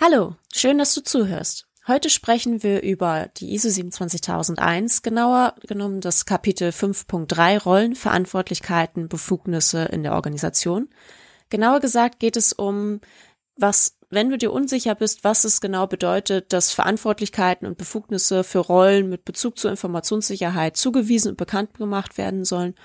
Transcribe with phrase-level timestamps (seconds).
[0.00, 1.66] Hallo, schön, dass du zuhörst.
[1.88, 9.86] Heute sprechen wir über die ISO 27001, genauer genommen das Kapitel 5.3 Rollen, Verantwortlichkeiten, Befugnisse
[9.86, 10.88] in der Organisation.
[11.50, 13.00] Genauer gesagt geht es um,
[13.56, 18.60] was, wenn du dir unsicher bist, was es genau bedeutet, dass Verantwortlichkeiten und Befugnisse für
[18.60, 22.76] Rollen mit Bezug zur Informationssicherheit zugewiesen und bekannt gemacht werden sollen,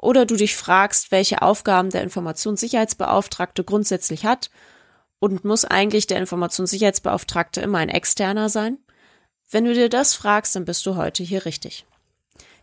[0.00, 4.50] oder du dich fragst, welche Aufgaben der Informationssicherheitsbeauftragte grundsätzlich hat
[5.18, 8.78] und muss eigentlich der Informationssicherheitsbeauftragte immer ein externer sein?
[9.50, 11.86] Wenn du dir das fragst, dann bist du heute hier richtig.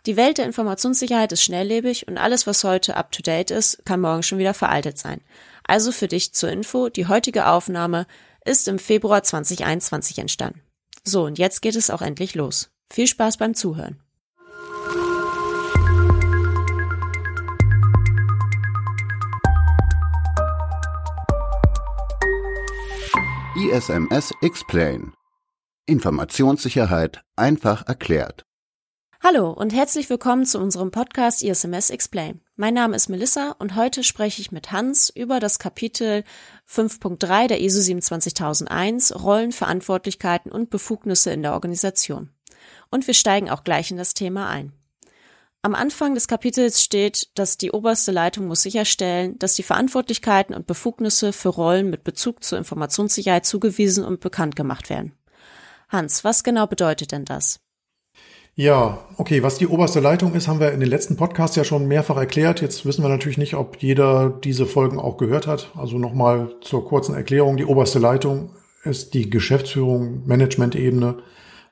[0.05, 4.37] Die Welt der Informationssicherheit ist schnelllebig und alles, was heute up-to-date ist, kann morgen schon
[4.37, 5.21] wieder veraltet sein.
[5.63, 8.05] Also für dich zur Info, die heutige Aufnahme
[8.43, 10.61] ist im Februar 2021 entstanden.
[11.05, 12.69] So, und jetzt geht es auch endlich los.
[12.91, 14.02] Viel Spaß beim Zuhören.
[23.55, 25.13] ISMS Explain.
[25.85, 28.41] Informationssicherheit einfach erklärt.
[29.21, 32.41] Hallo und herzlich willkommen zu unserem Podcast ISMS Explain.
[32.55, 36.23] Mein Name ist Melissa und heute spreche ich mit Hans über das Kapitel
[36.67, 42.31] 5.3 der ISO 27001 Rollen, Verantwortlichkeiten und Befugnisse in der Organisation.
[42.89, 44.73] Und wir steigen auch gleich in das Thema ein.
[45.65, 50.67] Am Anfang des Kapitels steht, dass die oberste Leitung muss sicherstellen, dass die Verantwortlichkeiten und
[50.67, 55.13] Befugnisse für Rollen mit Bezug zur Informationssicherheit zugewiesen und bekannt gemacht werden.
[55.87, 57.61] Hans, was genau bedeutet denn das?
[58.55, 61.87] Ja, okay, was die oberste Leitung ist, haben wir in den letzten Podcasts ja schon
[61.87, 62.59] mehrfach erklärt.
[62.59, 65.71] Jetzt wissen wir natürlich nicht, ob jeder diese Folgen auch gehört hat.
[65.75, 67.55] Also nochmal zur kurzen Erklärung.
[67.55, 68.49] Die oberste Leitung
[68.83, 71.19] ist die Geschäftsführung, Management-Ebene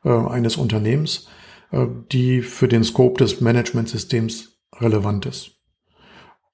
[0.06, 1.28] äh, eines Unternehmens.
[1.72, 5.52] Äh, die für den Scope des Managementsystems relevant ist.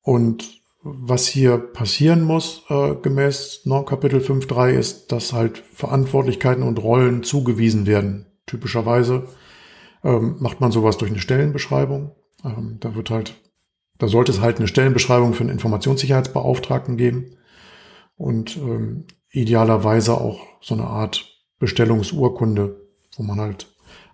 [0.02, 7.24] Und was hier passieren muss, äh, gemäß Normkapitel 5.3, ist, dass halt Verantwortlichkeiten und Rollen
[7.24, 8.28] zugewiesen werden.
[8.46, 9.28] Typischerweise
[10.04, 12.16] ähm, macht man sowas durch eine Stellenbeschreibung.
[12.46, 13.36] Ähm, da wird halt,
[13.98, 17.38] da sollte es halt eine Stellenbeschreibung für einen Informationssicherheitsbeauftragten geben
[18.16, 23.68] und ähm, idealerweise auch so eine Art Bestellungsurkunde, wo man halt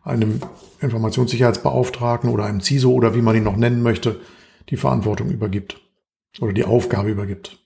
[0.04, 0.42] einem
[0.82, 4.20] Informationssicherheitsbeauftragten oder einem CISO oder wie man ihn noch nennen möchte,
[4.70, 5.80] die Verantwortung übergibt
[6.42, 7.60] oder die Aufgabe übergibt.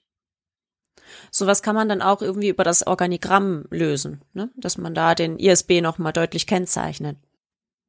[1.30, 4.50] Sowas kann man dann auch irgendwie über das Organigramm lösen, ne?
[4.56, 7.16] dass man da den ISB nochmal deutlich kennzeichnet.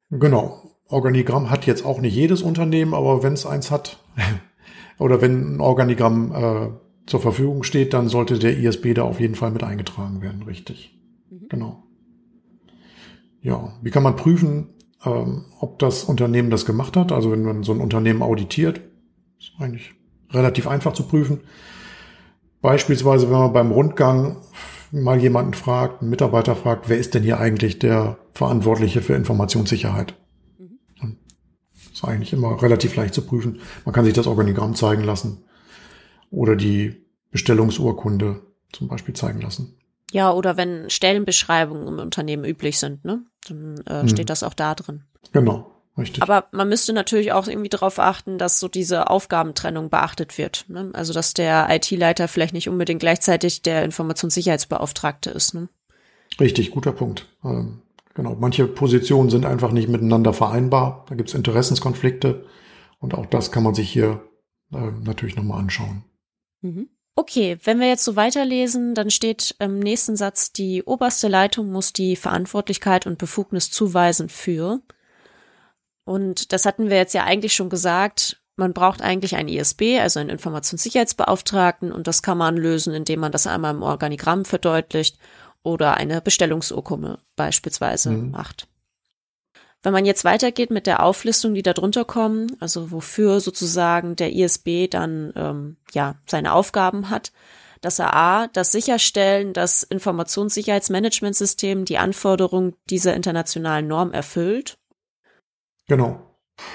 [0.10, 0.64] Genau.
[0.88, 4.00] Organigramm hat jetzt auch nicht jedes Unternehmen, aber wenn es eins hat
[4.98, 6.70] oder wenn ein Organigramm äh,
[7.06, 10.98] zur Verfügung steht, dann sollte der ISB da auf jeden Fall mit eingetragen werden, richtig.
[11.30, 11.48] Mhm.
[11.50, 11.84] Genau.
[13.42, 14.70] Ja, wie kann man prüfen,
[15.06, 17.12] ähm, ob das Unternehmen das gemacht hat?
[17.12, 18.82] Also wenn man so ein Unternehmen auditiert,
[19.40, 19.94] ist eigentlich
[20.32, 21.42] relativ einfach zu prüfen.
[22.62, 24.38] Beispielsweise, wenn man beim Rundgang
[24.92, 30.16] mal jemanden fragt, einen Mitarbeiter fragt, wer ist denn hier eigentlich der Verantwortliche für Informationssicherheit?
[30.58, 31.18] Mhm.
[31.94, 33.60] ist eigentlich immer relativ leicht zu prüfen.
[33.86, 35.46] Man kann sich das Organigramm zeigen lassen
[36.32, 38.42] oder die Bestellungsurkunde
[38.74, 39.79] zum Beispiel zeigen lassen.
[40.12, 43.24] Ja, oder wenn Stellenbeschreibungen im Unternehmen üblich sind, ne?
[43.48, 44.10] Dann äh, hm.
[44.10, 45.04] steht das auch da drin.
[45.32, 46.24] Genau, richtig.
[46.24, 50.66] Aber man müsste natürlich auch irgendwie darauf achten, dass so diese Aufgabentrennung beachtet wird.
[50.68, 50.90] Ne?
[50.94, 55.54] Also dass der IT-Leiter vielleicht nicht unbedingt gleichzeitig der Informationssicherheitsbeauftragte ist.
[55.54, 55.70] Ne?
[56.40, 57.28] Richtig, guter Punkt.
[57.44, 57.82] Ähm,
[58.14, 61.06] genau, manche Positionen sind einfach nicht miteinander vereinbar.
[61.10, 62.46] Da gibt es Interessenskonflikte
[63.00, 64.22] und auch das kann man sich hier
[64.74, 66.04] äh, natürlich nochmal anschauen.
[66.62, 66.90] Mhm.
[67.20, 71.92] Okay, wenn wir jetzt so weiterlesen, dann steht im nächsten Satz, die oberste Leitung muss
[71.92, 74.80] die Verantwortlichkeit und Befugnis zuweisen für.
[76.06, 78.42] Und das hatten wir jetzt ja eigentlich schon gesagt.
[78.56, 83.34] Man braucht eigentlich einen ISB, also einen Informationssicherheitsbeauftragten, und das kann man lösen, indem man
[83.34, 85.18] das einmal im Organigramm verdeutlicht
[85.62, 88.32] oder eine Bestellungsurkunde beispielsweise mhm.
[88.32, 88.70] macht.
[89.82, 94.34] Wenn man jetzt weitergeht mit der Auflistung, die da drunter kommen, also wofür sozusagen der
[94.34, 97.32] ISB dann ähm, ja seine Aufgaben hat,
[97.82, 104.78] dass er A, das sicherstellen, dass Informationssicherheitsmanagementsystem die Anforderungen dieser internationalen Norm erfüllt.
[105.88, 106.20] Genau.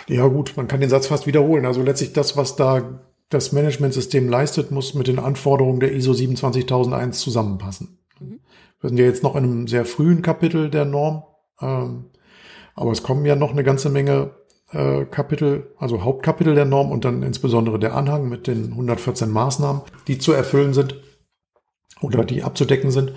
[0.08, 1.66] Ja gut, man kann den Satz fast wiederholen.
[1.66, 7.20] Also letztlich das, was da das Managementsystem leistet, muss mit den Anforderungen der ISO 27001
[7.20, 7.98] zusammenpassen.
[8.18, 8.40] Mhm.
[8.80, 11.24] Wir sind ja jetzt noch in einem sehr frühen Kapitel der Norm.
[11.60, 12.06] Ähm,
[12.74, 14.34] aber es kommen ja noch eine ganze Menge
[14.72, 19.82] äh, Kapitel, also Hauptkapitel der Norm und dann insbesondere der Anhang mit den 114 Maßnahmen,
[20.08, 21.00] die zu erfüllen sind
[22.00, 23.12] oder die abzudecken sind.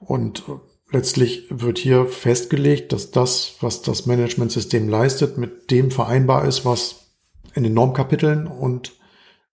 [0.00, 0.52] Und äh,
[0.90, 7.14] letztlich wird hier festgelegt, dass das, was das Managementsystem leistet, mit dem vereinbar ist, was
[7.54, 8.92] in den Normkapiteln und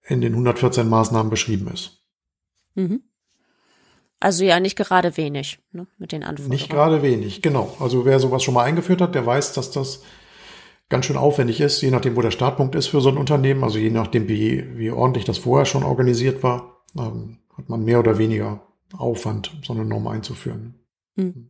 [0.03, 2.03] in den 114 Maßnahmen beschrieben ist.
[2.75, 3.03] Mhm.
[4.19, 6.51] Also ja, nicht gerade wenig ne, mit den Anforderungen.
[6.51, 7.75] Nicht gerade wenig, genau.
[7.79, 10.03] Also wer sowas schon mal eingeführt hat, der weiß, dass das
[10.89, 13.77] ganz schön aufwendig ist, je nachdem, wo der Startpunkt ist für so ein Unternehmen, also
[13.77, 18.17] je nachdem, wie, wie ordentlich das vorher schon organisiert war, ähm, hat man mehr oder
[18.17, 18.61] weniger
[18.97, 20.75] Aufwand, so eine Norm einzuführen.
[21.15, 21.49] Hm.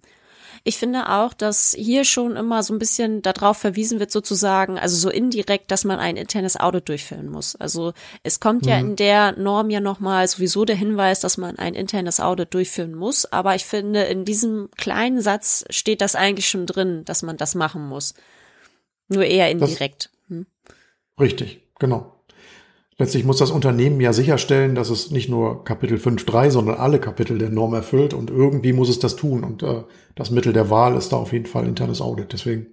[0.64, 4.98] Ich finde auch, dass hier schon immer so ein bisschen darauf verwiesen wird, sozusagen, also
[4.98, 7.56] so indirekt, dass man ein internes Audit durchführen muss.
[7.56, 8.70] Also es kommt mhm.
[8.70, 12.96] ja in der Norm ja nochmal sowieso der Hinweis, dass man ein internes Audit durchführen
[12.96, 13.26] muss.
[13.26, 17.56] Aber ich finde, in diesem kleinen Satz steht das eigentlich schon drin, dass man das
[17.56, 18.14] machen muss.
[19.08, 20.12] Nur eher indirekt.
[20.28, 20.46] Hm?
[21.20, 22.19] Richtig, genau.
[23.00, 27.38] Letztlich muss das Unternehmen ja sicherstellen, dass es nicht nur Kapitel 5.3, sondern alle Kapitel
[27.38, 29.46] der Norm erfüllt und irgendwie muss es das tun.
[29.46, 29.84] Und äh,
[30.16, 32.34] das Mittel der Wahl ist da auf jeden Fall internes Audit.
[32.34, 32.68] Deswegen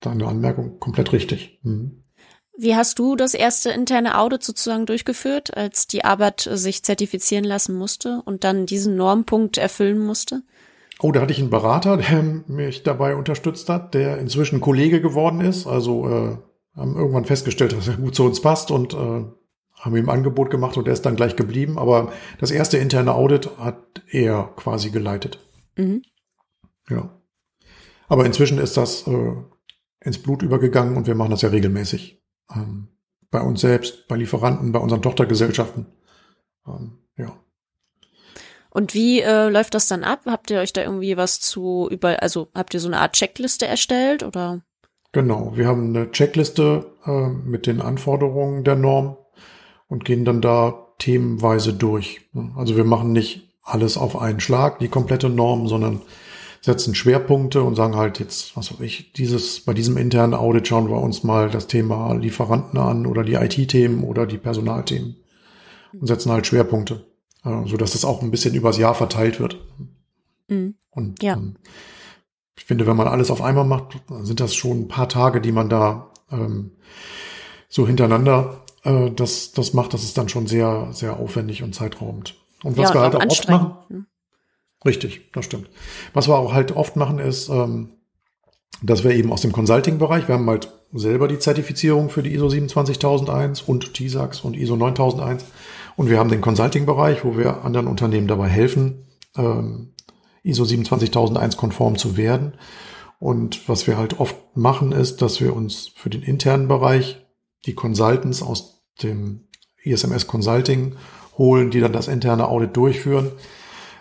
[0.00, 1.58] deine Anmerkung komplett richtig.
[1.62, 2.04] Mhm.
[2.58, 7.76] Wie hast du das erste interne Audit sozusagen durchgeführt, als die Arbeit sich zertifizieren lassen
[7.76, 10.42] musste und dann diesen Normpunkt erfüllen musste?
[11.00, 15.40] Oh, da hatte ich einen Berater, der mich dabei unterstützt hat, der inzwischen Kollege geworden
[15.40, 15.66] ist.
[15.66, 16.36] Also äh,
[16.78, 19.24] haben irgendwann festgestellt, dass er gut zu uns passt und äh,
[19.74, 21.78] haben ihm ein Angebot gemacht und er ist dann gleich geblieben.
[21.78, 25.38] Aber das erste interne Audit hat er quasi geleitet.
[25.76, 26.02] Mhm.
[26.88, 27.10] Ja.
[28.08, 29.34] Aber inzwischen ist das äh,
[30.00, 32.22] ins Blut übergegangen und wir machen das ja regelmäßig.
[32.54, 32.88] Ähm,
[33.30, 35.86] bei uns selbst, bei Lieferanten, bei unseren Tochtergesellschaften.
[36.66, 37.38] Ähm, ja.
[38.70, 40.22] Und wie äh, läuft das dann ab?
[40.26, 43.66] Habt ihr euch da irgendwie was zu über, also habt ihr so eine Art Checkliste
[43.66, 44.62] erstellt oder?
[45.12, 49.16] Genau, wir haben eine Checkliste äh, mit den Anforderungen der Norm
[49.88, 52.20] und gehen dann da themenweise durch.
[52.56, 56.00] Also wir machen nicht alles auf einen Schlag, die komplette Norm, sondern
[56.60, 60.88] setzen Schwerpunkte und sagen halt jetzt, was weiß ich, dieses, bei diesem internen Audit schauen
[60.90, 65.16] wir uns mal das Thema Lieferanten an oder die IT-Themen oder die Personalthemen
[65.92, 67.06] und setzen halt Schwerpunkte,
[67.44, 69.58] äh, so dass es auch ein bisschen übers Jahr verteilt wird.
[70.48, 70.74] Mhm.
[70.90, 71.34] Und ja.
[71.34, 71.56] ähm,
[72.58, 75.52] ich finde, wenn man alles auf einmal macht, sind das schon ein paar Tage, die
[75.52, 76.72] man da ähm,
[77.68, 79.94] so hintereinander äh, das, das macht.
[79.94, 82.34] Das ist dann schon sehr, sehr aufwendig und zeitraubend.
[82.64, 83.72] Und was ja, wir halt auch oft machen.
[83.88, 84.06] Ne?
[84.84, 85.70] Richtig, das stimmt.
[86.12, 87.90] Was wir auch halt oft machen, ist, ähm,
[88.82, 92.48] dass wir eben aus dem Consulting-Bereich, wir haben halt selber die Zertifizierung für die ISO
[92.48, 95.44] 27001 und TISAX und ISO 9001
[95.96, 99.06] und wir haben den Consulting-Bereich, wo wir anderen Unternehmen dabei helfen,
[99.36, 99.94] ähm,
[100.48, 102.54] ISO 27001 konform zu werden.
[103.18, 107.26] Und was wir halt oft machen, ist, dass wir uns für den internen Bereich
[107.66, 109.48] die Consultants aus dem
[109.82, 110.96] ISMS Consulting
[111.36, 113.32] holen, die dann das interne Audit durchführen,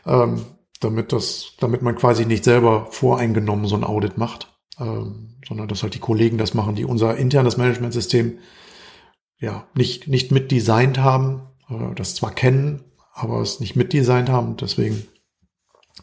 [0.06, 0.42] ähm,
[0.80, 5.84] damit das, damit man quasi nicht selber voreingenommen so ein Audit macht, ähm, sondern dass
[5.84, 8.40] halt die Kollegen das machen, die unser internes Managementsystem
[9.40, 12.84] ja nicht nicht mitdesignt haben, äh, das zwar kennen,
[13.14, 14.58] aber es nicht mitdesignt haben.
[14.58, 15.08] Deswegen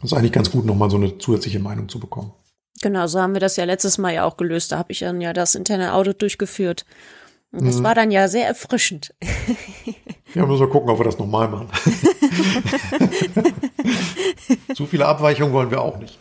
[0.05, 2.35] das ist eigentlich ganz gut, nochmal so eine zusätzliche Meinung zu bekommen.
[2.83, 4.71] Genau, so haben wir das ja letztes Mal ja auch gelöst.
[4.71, 6.85] Da habe ich dann ja das interne Audit durchgeführt.
[7.53, 7.85] Und das mhm.
[7.85, 9.15] war dann ja sehr erfrischend.
[10.35, 11.69] Ja, müssen wir gucken, ob wir das nochmal machen.
[14.75, 16.19] Zu viele Abweichungen wollen wir auch nicht.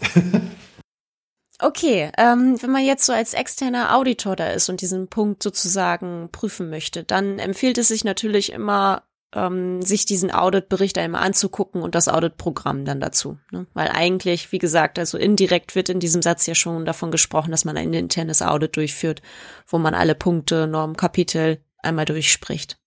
[1.60, 6.30] Okay, ähm, wenn man jetzt so als externer Auditor da ist und diesen Punkt sozusagen
[6.32, 9.02] prüfen möchte, dann empfiehlt es sich natürlich immer
[9.36, 13.38] ähm, sich diesen Auditbericht einmal anzugucken und das Auditprogramm dann dazu.
[13.52, 13.68] Ne?
[13.74, 17.66] Weil eigentlich, wie gesagt, also indirekt wird in diesem Satz ja schon davon gesprochen, dass
[17.66, 19.22] man ein internes Audit durchführt,
[19.68, 22.78] wo man alle Punkte, Normen, Kapitel einmal durchspricht.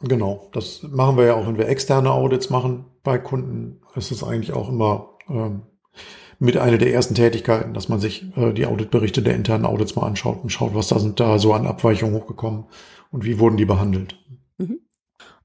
[0.00, 3.80] Genau, das machen wir ja auch, wenn wir externe Audits machen bei Kunden.
[3.94, 5.62] Ist es eigentlich auch immer ähm,
[6.38, 10.06] mit einer der ersten Tätigkeiten, dass man sich äh, die Auditberichte der internen Audits mal
[10.06, 12.64] anschaut und schaut, was da sind da so an Abweichungen hochgekommen
[13.10, 14.18] und wie wurden die behandelt.
[14.58, 14.80] Mhm.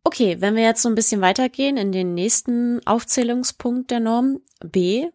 [0.03, 5.09] Okay, wenn wir jetzt so ein bisschen weitergehen in den nächsten Aufzählungspunkt der Norm B,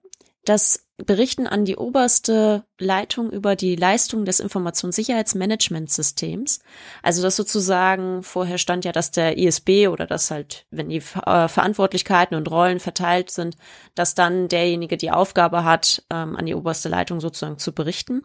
[0.45, 6.61] das Berichten an die oberste Leitung über die Leistung des Informationssicherheitsmanagementsystems.
[7.03, 11.49] Also das sozusagen, vorher stand ja, dass der ISB oder das halt, wenn die äh,
[11.49, 13.57] Verantwortlichkeiten und Rollen verteilt sind,
[13.97, 18.23] dass dann derjenige die Aufgabe hat, ähm, an die oberste Leitung sozusagen zu berichten.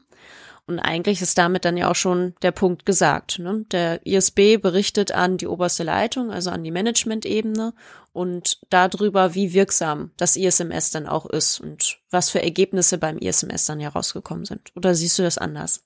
[0.70, 3.40] Und eigentlich ist damit dann ja auch schon der Punkt gesagt.
[3.40, 3.66] Ne?
[3.72, 7.74] Der ISB berichtet an die oberste Leitung, also an die Management-Ebene
[8.14, 13.66] und darüber, wie wirksam das ISMS dann auch ist und was für Ergebnisse beim ISMS
[13.66, 14.72] dann herausgekommen sind.
[14.76, 15.84] Oder siehst du das anders?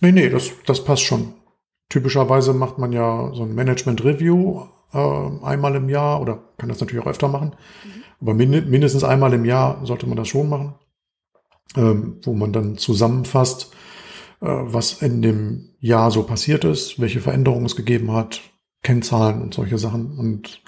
[0.00, 1.32] Nee, nee, das, das passt schon.
[1.88, 4.98] Typischerweise macht man ja so ein Management-Review äh,
[5.46, 7.56] einmal im Jahr oder kann das natürlich auch öfter machen.
[7.84, 8.04] Mhm.
[8.20, 10.74] Aber min mindestens einmal im Jahr sollte man das schon machen,
[11.74, 13.70] ähm, wo man dann zusammenfasst,
[14.46, 18.40] was in dem Jahr so passiert ist, welche Veränderungen es gegeben hat,
[18.82, 20.18] Kennzahlen und solche Sachen.
[20.18, 20.62] Und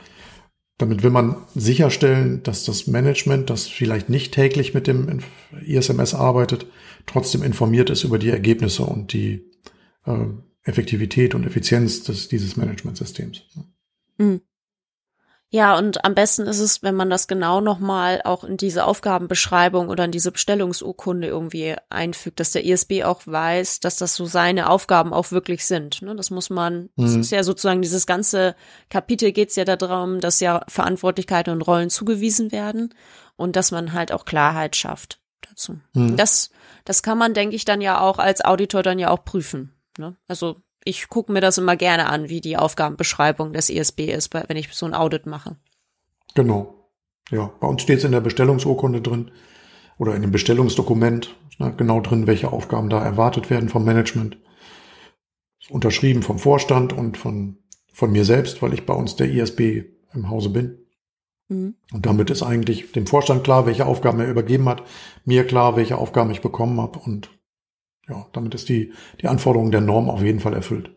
[0.79, 5.21] damit will man sicherstellen, dass das Management, das vielleicht nicht täglich mit dem
[5.65, 6.67] ISMS arbeitet,
[7.07, 9.45] trotzdem informiert ist über die Ergebnisse und die
[10.07, 10.27] äh,
[10.63, 13.43] Effektivität und Effizienz des, dieses Managementsystems.
[14.19, 14.41] Mhm.
[15.51, 19.89] Ja, und am besten ist es, wenn man das genau nochmal auch in diese Aufgabenbeschreibung
[19.89, 24.69] oder in diese Bestellungsurkunde irgendwie einfügt, dass der ISB auch weiß, dass das so seine
[24.69, 26.03] Aufgaben auch wirklich sind.
[26.03, 26.17] Ne?
[26.17, 27.05] Das muss man, mhm.
[27.05, 28.57] das ist ja sozusagen dieses ganze
[28.91, 32.93] Kapitel geht es ja darum, dass ja Verantwortlichkeiten und Rollen zugewiesen werden
[33.37, 35.79] und dass man halt auch Klarheit schafft dazu.
[35.95, 36.17] Mhm.
[36.17, 36.51] Das,
[36.85, 39.77] das kann man, denke ich, dann ja auch als Auditor dann ja auch prüfen.
[39.97, 40.17] Ne?
[40.27, 44.57] Also ich gucke mir das immer gerne an, wie die Aufgabenbeschreibung des ISB ist, wenn
[44.57, 45.57] ich so ein Audit mache.
[46.35, 46.91] Genau.
[47.31, 49.33] Ja, bei uns steht es in der Bestellungsurkunde drin
[49.99, 54.39] oder in dem Bestellungsdokument ne, genau drin, welche Aufgaben da erwartet werden vom Management.
[55.69, 57.59] Unterschrieben vom Vorstand und von,
[57.93, 60.87] von mir selbst, weil ich bei uns der ISB im Hause bin.
[61.49, 61.75] Mhm.
[61.93, 64.85] Und damit ist eigentlich dem Vorstand klar, welche Aufgaben er übergeben hat,
[65.25, 67.36] mir klar, welche Aufgaben ich bekommen habe und
[68.09, 70.91] ja, damit ist die, die Anforderung der Norm auf jeden Fall erfüllt.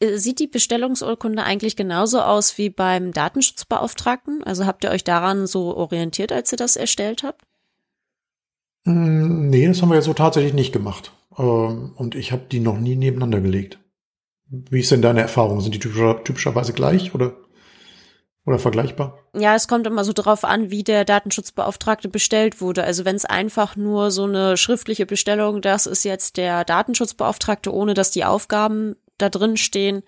[0.00, 4.42] Äh, sieht die Bestellungsurkunde eigentlich genauso aus wie beim Datenschutzbeauftragten?
[4.42, 7.42] Also habt ihr euch daran so orientiert, als ihr das erstellt habt?
[8.84, 11.12] Mm, nee, das haben wir ja so tatsächlich nicht gemacht.
[11.38, 13.78] Ähm, und ich habe die noch nie nebeneinander gelegt.
[14.48, 15.60] Wie ist denn deine Erfahrung?
[15.60, 17.34] Sind die typischerweise gleich oder?
[18.46, 19.18] Oder vergleichbar?
[19.34, 22.84] Ja, es kommt immer so drauf an, wie der Datenschutzbeauftragte bestellt wurde.
[22.84, 27.94] Also wenn es einfach nur so eine schriftliche Bestellung, das ist jetzt der Datenschutzbeauftragte, ohne
[27.94, 30.02] dass die Aufgaben da drin stehen,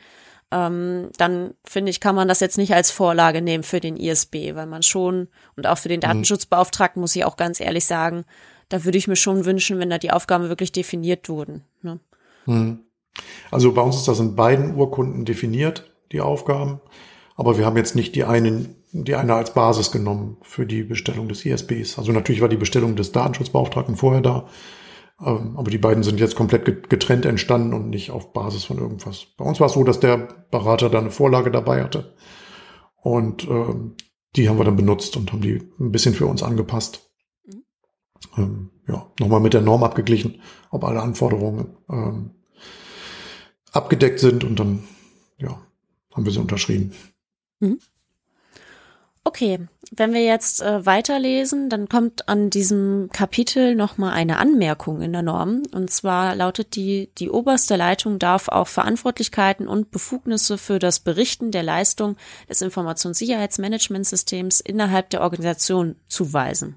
[0.50, 4.54] ähm, dann finde ich, kann man das jetzt nicht als Vorlage nehmen für den ISB,
[4.54, 6.02] weil man schon, und auch für den mhm.
[6.02, 8.24] Datenschutzbeauftragten muss ich auch ganz ehrlich sagen,
[8.68, 11.64] da würde ich mir schon wünschen, wenn da die Aufgaben wirklich definiert wurden.
[11.82, 12.00] Ne?
[12.46, 12.80] Mhm.
[13.50, 16.80] Also bei uns ist das in beiden Urkunden definiert, die Aufgaben.
[17.36, 21.28] Aber wir haben jetzt nicht die einen, die eine als Basis genommen für die Bestellung
[21.28, 21.98] des ISBs.
[21.98, 24.48] Also natürlich war die Bestellung des Datenschutzbeauftragten vorher da.
[25.20, 29.26] Ähm, aber die beiden sind jetzt komplett getrennt entstanden und nicht auf Basis von irgendwas.
[29.36, 32.14] Bei uns war es so, dass der Berater da eine Vorlage dabei hatte.
[32.96, 33.94] Und ähm,
[34.36, 37.10] die haben wir dann benutzt und haben die ein bisschen für uns angepasst.
[37.44, 37.62] Mhm.
[38.36, 42.30] Ähm, ja, nochmal mit der Norm abgeglichen, ob alle Anforderungen ähm,
[43.72, 44.84] abgedeckt sind und dann,
[45.38, 45.60] ja,
[46.14, 46.92] haben wir sie unterschrieben.
[47.62, 47.78] Mhm.
[49.24, 55.12] Okay, wenn wir jetzt äh, weiterlesen, dann kommt an diesem Kapitel nochmal eine Anmerkung in
[55.12, 55.62] der Norm.
[55.72, 61.52] Und zwar lautet die, die oberste Leitung darf auch Verantwortlichkeiten und Befugnisse für das Berichten
[61.52, 62.16] der Leistung
[62.48, 66.76] des Informationssicherheitsmanagementsystems innerhalb der Organisation zuweisen.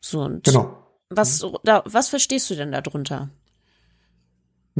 [0.00, 0.86] So, und genau.
[1.08, 3.30] was, da, was verstehst du denn darunter?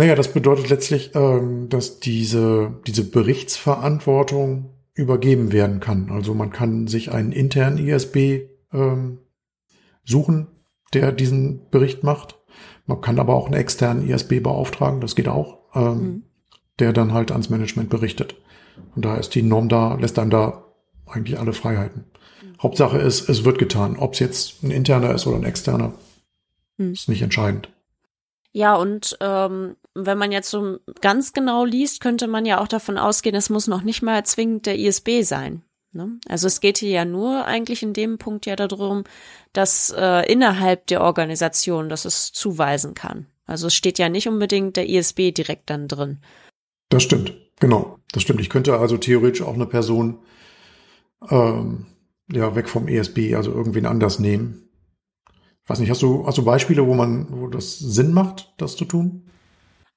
[0.01, 6.11] Naja, das bedeutet letztlich, ähm, dass diese, diese Berichtsverantwortung übergeben werden kann.
[6.11, 9.19] Also man kann sich einen internen ISB ähm,
[10.03, 10.47] suchen,
[10.95, 12.39] der diesen Bericht macht.
[12.87, 16.23] Man kann aber auch einen externen ISB beauftragen, das geht auch, ähm, mhm.
[16.79, 18.37] der dann halt ans Management berichtet.
[18.97, 20.65] Und da ist die Norm da, lässt einem da
[21.05, 22.07] eigentlich alle Freiheiten.
[22.43, 22.63] Mhm.
[22.63, 23.99] Hauptsache ist, es wird getan.
[23.99, 25.93] Ob es jetzt ein interner ist oder ein externer,
[26.79, 26.93] mhm.
[26.93, 27.69] ist nicht entscheidend.
[28.53, 32.99] Ja, und ähm, wenn man jetzt so ganz genau liest, könnte man ja auch davon
[32.99, 35.63] ausgehen, es muss noch nicht mal zwingend der ISB sein.
[35.93, 36.19] Ne?
[36.29, 39.05] Also es geht hier ja nur eigentlich in dem Punkt ja darum,
[39.53, 43.27] dass äh, innerhalb der Organisation, dass es zuweisen kann.
[43.47, 46.21] Also es steht ja nicht unbedingt der ISB direkt dann drin.
[46.89, 47.99] Das stimmt, genau.
[48.13, 48.41] Das stimmt.
[48.41, 50.21] Ich könnte also theoretisch auch eine Person
[51.29, 51.87] ähm,
[52.31, 54.71] ja weg vom ESB, also irgendwen anders nehmen
[55.71, 58.85] weiß nicht, hast du, hast du Beispiele, wo man, wo das Sinn macht, das zu
[58.85, 59.31] tun?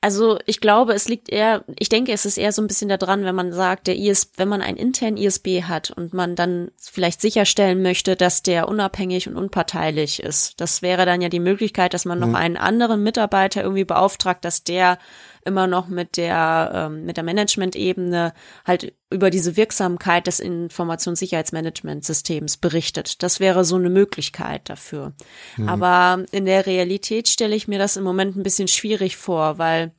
[0.04, 3.24] Also ich glaube, es liegt eher, ich denke, es ist eher so ein bisschen daran,
[3.24, 7.22] wenn man sagt, der ISB, wenn man einen internen ISB hat und man dann vielleicht
[7.22, 10.60] sicherstellen möchte, dass der unabhängig und unparteilich ist.
[10.60, 12.36] Das wäre dann ja die Möglichkeit, dass man noch mhm.
[12.36, 14.98] einen anderen Mitarbeiter irgendwie beauftragt, dass der
[15.46, 18.34] immer noch mit der, ähm, mit der Management-Ebene
[18.66, 23.24] halt über diese Wirksamkeit des Informationssicherheitsmanagementsystems berichtet.
[23.24, 25.14] Das wäre so eine Möglichkeit dafür.
[25.58, 25.70] Mhm.
[25.70, 29.92] Aber in der Realität stelle ich mir das im Moment ein bisschen schwierig vor, weil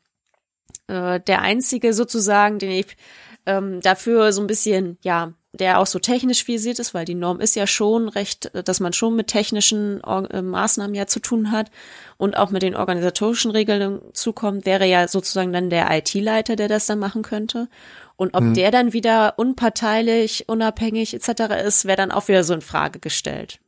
[0.88, 2.96] äh, der einzige sozusagen, den ich
[3.46, 7.40] ähm, dafür so ein bisschen, ja, der auch so technisch visiert ist, weil die Norm
[7.40, 11.70] ist ja schon recht, dass man schon mit technischen äh, Maßnahmen ja zu tun hat
[12.16, 16.86] und auch mit den organisatorischen Regeln zukommt, wäre ja sozusagen dann der IT-Leiter, der das
[16.86, 17.68] dann machen könnte.
[18.16, 18.54] Und ob hm.
[18.54, 21.54] der dann wieder unparteilich, unabhängig etc.
[21.64, 23.58] ist, wäre dann auch wieder so in Frage gestellt.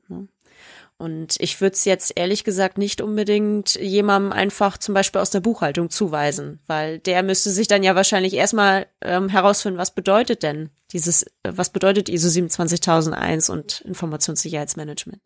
[0.98, 5.40] Und ich würde es jetzt ehrlich gesagt nicht unbedingt jemandem einfach zum Beispiel aus der
[5.40, 10.70] Buchhaltung zuweisen, weil der müsste sich dann ja wahrscheinlich erstmal ähm, herausfinden, was bedeutet denn
[10.92, 15.20] dieses, äh, was bedeutet ISO 27001 und Informationssicherheitsmanagement.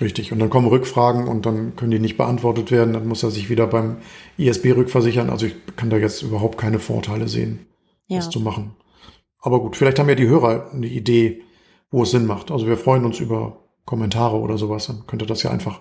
[0.00, 0.32] Richtig.
[0.32, 2.94] Und dann kommen Rückfragen und dann können die nicht beantwortet werden.
[2.94, 3.98] Dann muss er sich wieder beim
[4.38, 5.28] ISB rückversichern.
[5.28, 7.66] Also ich kann da jetzt überhaupt keine Vorteile sehen,
[8.06, 8.18] ja.
[8.18, 8.76] das zu machen.
[9.38, 11.42] Aber gut, vielleicht haben ja die Hörer eine Idee,
[11.90, 12.50] wo es Sinn macht.
[12.50, 14.86] Also wir freuen uns über Kommentare oder sowas.
[14.86, 15.80] Dann könnt ihr das ja einfach